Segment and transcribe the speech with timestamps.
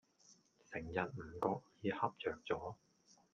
[0.65, 2.75] 成日唔覺意恰著左